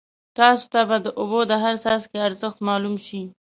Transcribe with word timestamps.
تاسو 0.37 0.63
ته 0.73 0.79
به 0.89 0.97
د 1.05 1.07
اوبو 1.19 1.39
د 1.47 1.51
هر 1.63 1.75
څاڅکي 1.83 2.17
ارزښت 2.27 2.57
معلوم 2.67 2.95
شي. 3.05 3.21